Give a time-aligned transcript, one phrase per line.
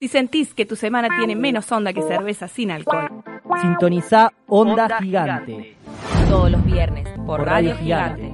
[0.00, 3.24] Si sentís que tu semana tiene menos onda que cerveza sin alcohol.
[3.60, 5.76] Sintoniza Onda, Gigante.
[6.28, 8.32] Todos los viernes por, Radio, Gigante.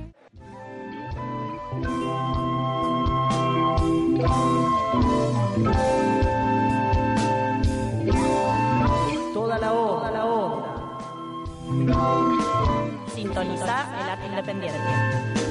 [9.32, 10.98] Toda la onda, la onda.
[13.14, 15.43] Sintoniza el arte independiente.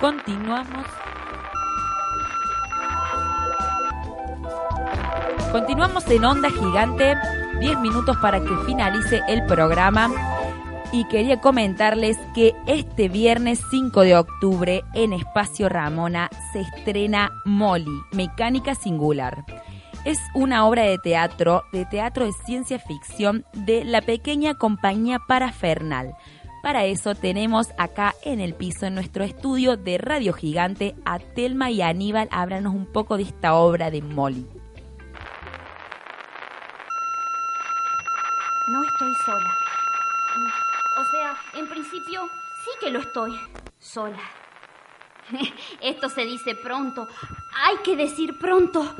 [0.00, 0.86] Continuamos.
[5.52, 7.14] Continuamos en Onda Gigante,
[7.60, 10.10] 10 minutos para que finalice el programa.
[10.92, 18.02] Y quería comentarles que este viernes 5 de octubre en Espacio Ramona se estrena Molly,
[18.12, 19.44] Mecánica Singular.
[20.04, 26.14] Es una obra de teatro, de teatro de ciencia ficción de la pequeña compañía Parafernal.
[26.66, 31.70] Para eso tenemos acá en el piso, en nuestro estudio de Radio Gigante, a Telma
[31.70, 32.26] y Aníbal.
[32.32, 34.44] Háblanos un poco de esta obra de Molly.
[38.68, 39.54] No estoy sola.
[40.98, 42.22] O sea, en principio
[42.64, 43.38] sí que lo estoy.
[43.78, 44.18] Sola.
[45.80, 47.06] Esto se dice pronto.
[47.62, 48.92] Hay que decir pronto.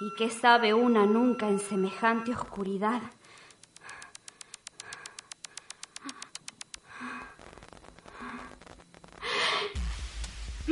[0.00, 3.02] ¿Y qué sabe una nunca en semejante oscuridad?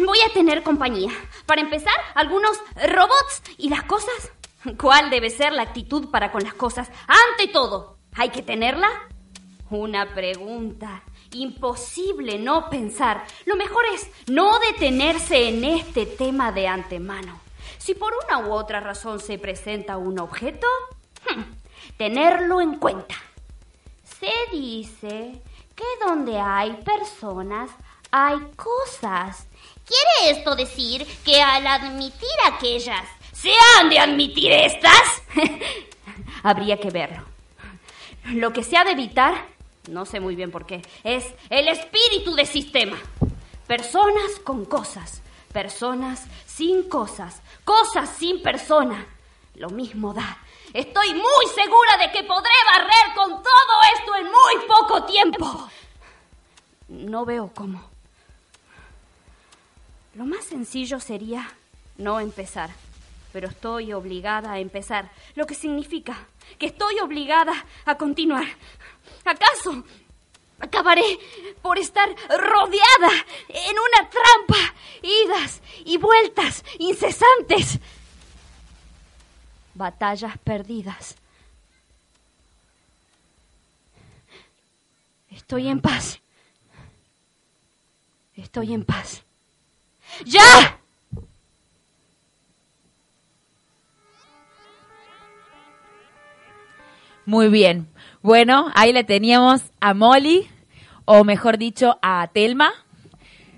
[0.06, 1.10] Voy a tener compañía.
[1.46, 4.32] Para empezar, algunos robots y las cosas.
[4.78, 6.90] ¿Cuál debe ser la actitud para con las cosas?
[7.06, 8.88] Ante todo, ¿hay que tenerla?
[9.70, 11.02] Una pregunta.
[11.32, 13.24] Imposible no pensar.
[13.44, 17.40] Lo mejor es no detenerse en este tema de antemano.
[17.78, 20.66] Si por una u otra razón se presenta un objeto,
[21.28, 21.42] hmm,
[21.96, 23.16] tenerlo en cuenta.
[24.04, 25.42] Se dice
[25.74, 27.70] que donde hay personas
[28.10, 29.48] hay cosas.
[29.86, 35.22] ¿Quiere esto decir que al admitir aquellas se han de admitir estas?
[36.42, 37.22] Habría que verlo.
[38.32, 39.34] Lo que se ha de evitar,
[39.88, 42.96] no sé muy bien por qué, es el espíritu de sistema.
[43.66, 45.20] Personas con cosas,
[45.52, 49.06] personas sin cosas, cosas sin persona.
[49.56, 50.38] Lo mismo da.
[50.72, 55.68] Estoy muy segura de que podré barrer con todo esto en muy poco tiempo.
[56.88, 57.93] No veo cómo.
[60.14, 61.50] Lo más sencillo sería
[61.96, 62.70] no empezar,
[63.32, 67.52] pero estoy obligada a empezar, lo que significa que estoy obligada
[67.84, 68.44] a continuar.
[69.24, 69.84] ¿Acaso
[70.60, 71.18] acabaré
[71.62, 77.80] por estar rodeada en una trampa, idas y vueltas incesantes?
[79.74, 81.16] Batallas perdidas.
[85.28, 86.20] Estoy en paz.
[88.36, 89.24] Estoy en paz.
[90.24, 90.78] ¡Ya!
[97.26, 97.88] Muy bien.
[98.22, 100.46] Bueno, ahí le teníamos a Molly,
[101.04, 102.72] o mejor dicho, a Telma.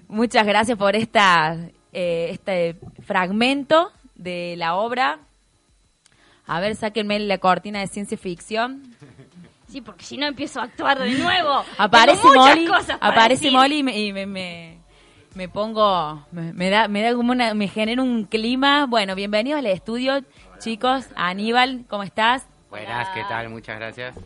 [0.08, 1.56] Muchas gracias por esta,
[1.92, 5.18] eh, este fragmento de la obra.
[6.46, 8.82] A ver, sáquenme la cortina de ciencia ficción.
[9.68, 11.64] Sí, porque si no empiezo a actuar de nuevo.
[11.76, 12.68] Aparece Molly,
[13.00, 13.52] aparece decir.
[13.52, 14.75] Molly y me, y me, me-
[15.36, 18.86] me pongo, me, me da, me da como una, me genera un clima.
[18.86, 20.24] Bueno, bienvenidos al estudio,
[20.58, 21.08] chicos.
[21.14, 22.46] Aníbal, ¿cómo estás?
[22.70, 23.50] Buenas, ¿qué tal?
[23.50, 24.16] Muchas gracias.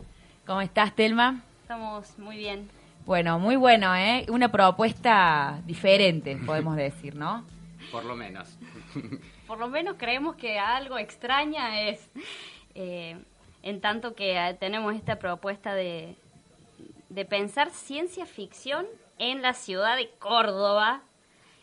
[0.47, 1.41] ¿Cómo estás, Telma?
[1.63, 2.69] Estamos muy bien.
[3.05, 4.25] Bueno, muy bueno, ¿eh?
[4.29, 7.43] Una propuesta diferente, podemos decir, ¿no?
[7.91, 8.57] Por lo menos.
[9.47, 12.09] Por lo menos creemos que algo extraña es.
[12.73, 13.17] eh,
[13.63, 16.15] en tanto que eh, tenemos esta propuesta de,
[17.09, 18.85] de pensar ciencia ficción
[19.21, 21.03] en la ciudad de Córdoba,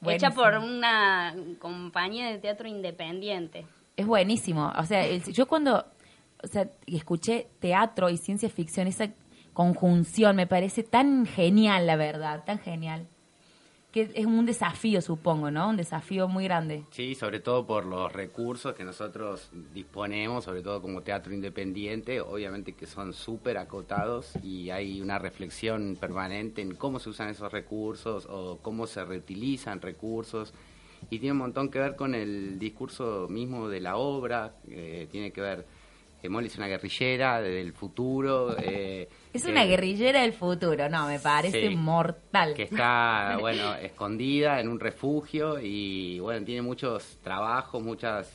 [0.07, 3.67] hecha por una compañía de teatro independiente.
[3.97, 4.73] Es buenísimo.
[4.79, 5.85] O sea, el- yo cuando
[6.43, 9.09] o sea, escuché teatro y ciencia ficción, esa
[9.53, 13.09] conjunción me parece tan genial, la verdad, tan genial.
[13.93, 15.71] Que es un desafío, supongo, ¿no?
[15.71, 16.85] Un desafío muy grande.
[16.91, 22.75] Sí, sobre todo por los recursos que nosotros disponemos, sobre todo como teatro independiente, obviamente
[22.75, 28.27] que son súper acotados y hay una reflexión permanente en cómo se usan esos recursos
[28.29, 30.53] o cómo se reutilizan recursos.
[31.11, 35.31] Y tiene un montón que ver con el discurso mismo de la obra, eh, tiene
[35.31, 35.67] que ver,
[36.23, 38.57] eh, Molly es una guerrillera del futuro.
[38.59, 41.77] eh, Es que- una guerrillera del futuro, no, me parece Sí.
[41.77, 42.55] mortal.
[42.55, 48.31] que está, bueno, escondida en un refugio y, bueno, tiene muchos trabajos, muchas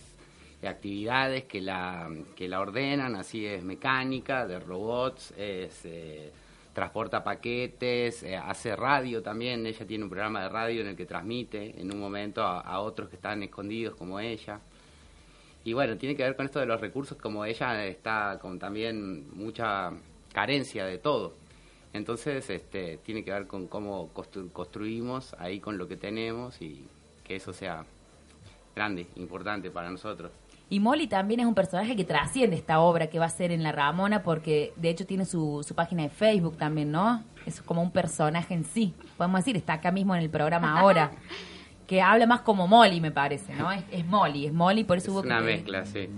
[0.66, 6.32] actividades que la, que la ordenan, así es mecánica, de robots, es, eh,
[6.74, 11.06] transporta paquetes, eh, hace radio también, ella tiene un programa de radio en el que
[11.06, 14.60] transmite en un momento a, a otros que están escondidos como ella.
[15.66, 19.30] Y bueno, tiene que ver con esto de los recursos, como ella está con también
[19.36, 19.92] mucha
[20.34, 21.36] carencia de todo.
[21.94, 26.84] Entonces, este, tiene que ver con cómo constru- construimos ahí con lo que tenemos y
[27.24, 27.86] que eso sea
[28.76, 30.32] grande, importante para nosotros.
[30.70, 33.62] Y Molly también es un personaje que trasciende esta obra que va a ser en
[33.62, 37.24] La Ramona, porque de hecho tiene su, su página de Facebook también, ¿no?
[37.46, 38.94] Es como un personaje en sí.
[39.16, 41.12] Podemos decir, está acá mismo en el programa ahora.
[41.94, 43.72] que habla más como Molly, me parece, ¿no?
[43.72, 45.46] Es, es Molly, es Molly, por eso Es hubo una que...
[45.46, 46.10] mezcla, sí.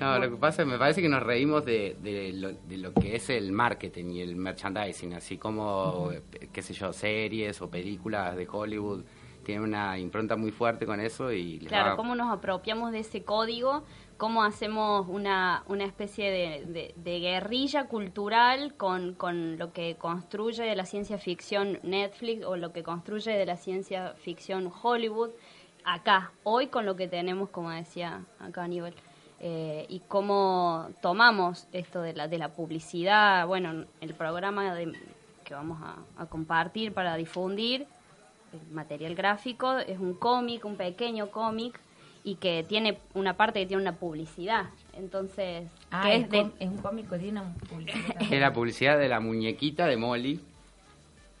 [0.00, 2.92] No, lo que pasa es me parece que nos reímos de, de, lo, de lo
[2.94, 6.10] que es el marketing y el merchandising, así como,
[6.52, 9.02] qué sé yo, series o películas de Hollywood
[9.42, 13.00] tienen una impronta muy fuerte con eso y les Claro, va- cómo nos apropiamos de
[13.00, 13.82] ese código,
[14.18, 20.76] cómo hacemos una, una especie de, de- guerrilla cultural con, con lo que construye de
[20.76, 25.30] la ciencia ficción Netflix o lo que construye de la ciencia ficción Hollywood
[25.84, 28.94] acá, hoy con lo que tenemos, como decía acá Aníbal.
[29.40, 34.92] Eh, y cómo tomamos esto de la, de la publicidad, bueno, el programa de-
[35.44, 35.78] que vamos
[36.18, 37.86] a compartir para difundir,
[38.52, 41.80] el material gráfico es un cómic, un pequeño cómic
[42.30, 44.66] y que tiene una parte que tiene una publicidad.
[44.92, 48.22] Entonces, Ah, que es, es de, com- es un cómico, tiene una publicidad.
[48.32, 50.40] Es la publicidad de la muñequita de Molly.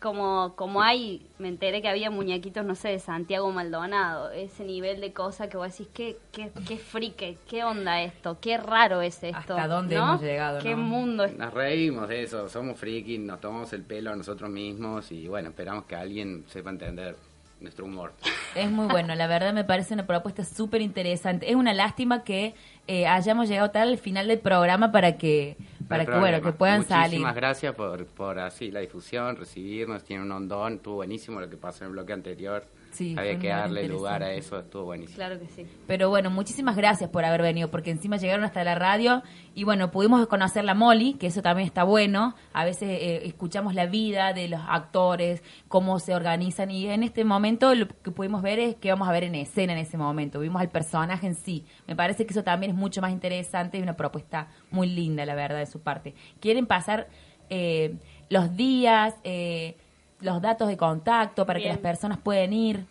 [0.00, 5.00] como como hay, me enteré que había muñequitos, no sé, de Santiago Maldonado, ese nivel
[5.00, 9.22] de cosa que vos decís, qué, qué, qué frique, qué onda esto, qué raro es
[9.24, 9.36] esto.
[9.56, 10.04] ¿Hasta dónde ¿no?
[10.04, 10.82] hemos llegado, Qué no?
[10.82, 15.10] mundo es Nos reímos de eso, somos frikis, nos tomamos el pelo a nosotros mismos
[15.10, 17.16] y bueno, esperamos que alguien sepa entender
[17.60, 18.12] nuestro humor.
[18.54, 21.50] Es muy bueno, la verdad me parece una propuesta súper interesante.
[21.50, 22.54] Es una lástima que
[22.86, 25.56] eh, hayamos llegado tal al final del programa para que,
[25.88, 27.34] para No que bueno, que puedan Muchísimas salir.
[27.34, 31.84] gracias por, por así la difusión, recibirnos, tiene un hondón, estuvo buenísimo lo que pasó
[31.84, 32.64] en el bloque anterior.
[32.90, 35.16] Sí, Había que darle lugar a eso, estuvo buenísimo.
[35.16, 35.66] Claro que sí.
[35.86, 39.22] Pero bueno, muchísimas gracias por haber venido, porque encima llegaron hasta la radio
[39.54, 42.34] y bueno, pudimos conocer la Molly, que eso también está bueno.
[42.54, 47.24] A veces eh, escuchamos la vida de los actores, cómo se organizan y en este
[47.24, 50.40] momento lo que pudimos ver es que vamos a ver en escena en ese momento.
[50.40, 51.66] Vimos al personaje en sí.
[51.86, 55.34] Me parece que eso también es mucho más interesante y una propuesta muy linda, la
[55.34, 56.14] verdad, de su parte.
[56.40, 57.08] ¿Quieren pasar
[57.50, 57.94] eh,
[58.28, 59.76] los días, eh,
[60.20, 62.84] los datos de contacto para que las personas puedan ir?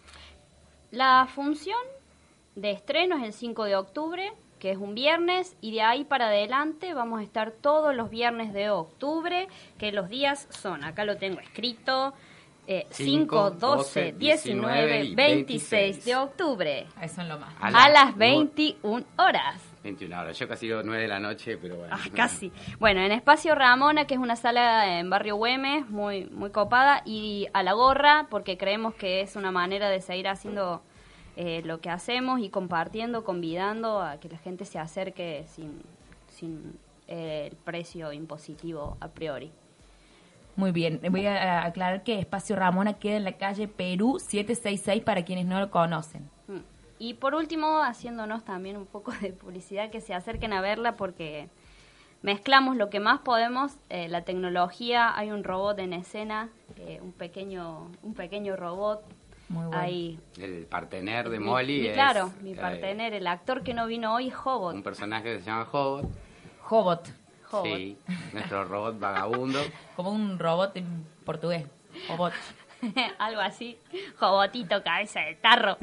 [0.91, 1.79] La función
[2.55, 6.27] de estreno es el 5 de octubre, que es un viernes, y de ahí para
[6.27, 11.17] adelante vamos a estar todos los viernes de octubre, que los días son, acá lo
[11.17, 12.13] tengo escrito,
[12.65, 17.53] eh, 5, 12, 19 y 26 de octubre, Eso es lo más.
[17.61, 19.61] A a, la- las 21 horas.
[19.87, 21.95] 21 horas, yo casi digo 9 de la noche, pero bueno.
[21.97, 22.51] Ah, casi.
[22.79, 27.47] Bueno, en Espacio Ramona, que es una sala en Barrio Güemes, muy, muy copada, y
[27.53, 30.81] a la gorra, porque creemos que es una manera de seguir haciendo
[31.37, 35.81] eh, lo que hacemos y compartiendo, convidando a que la gente se acerque sin,
[36.27, 36.77] sin
[37.07, 39.51] eh, el precio impositivo a priori.
[40.57, 45.23] Muy bien, voy a aclarar que Espacio Ramona queda en la calle Perú 766 para
[45.23, 46.29] quienes no lo conocen.
[46.47, 46.76] Mm.
[46.99, 51.47] Y por último, haciéndonos también un poco de publicidad, que se acerquen a verla porque
[52.23, 57.11] mezclamos lo que más podemos, eh, la tecnología, hay un robot en escena, eh, un
[57.11, 59.04] pequeño un pequeño robot.
[59.49, 59.80] Muy bueno.
[59.81, 63.73] Hay El partener de mi- Molly mi- es, claro, mi eh, partener, el actor que
[63.73, 64.75] no vino hoy Hobot.
[64.75, 66.06] un personaje que se llama Hobot.
[66.63, 67.07] Hobot,
[67.51, 67.66] Hobot.
[67.66, 67.97] Sí,
[68.33, 69.59] nuestro robot vagabundo.
[69.95, 71.66] como un robot en portugués.
[72.09, 72.33] Hobot.
[73.19, 73.77] Algo así.
[74.19, 75.77] Jobotito, cabeza de tarro.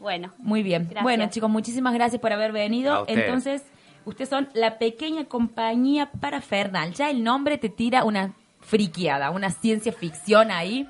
[0.00, 0.84] Bueno, Muy bien.
[0.84, 1.02] Gracias.
[1.02, 3.04] Bueno, chicos, muchísimas gracias por haber venido.
[3.08, 3.64] Entonces,
[4.04, 6.92] ustedes son la pequeña compañía parafernal.
[6.92, 10.88] Ya el nombre te tira una friqueada, una ciencia ficción ahí.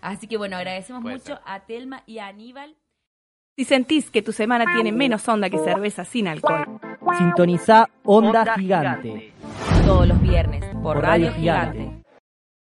[0.00, 2.74] Así que bueno, agradecemos mucho a Telma y a Aníbal.
[3.56, 6.80] Si sentís que tu semana tiene menos onda que cerveza sin alcohol.
[7.18, 9.32] Sintoniza Onda Gigante.
[9.84, 11.78] Todos los viernes por Por Radio Radio Gigante.
[11.78, 11.99] Gigante.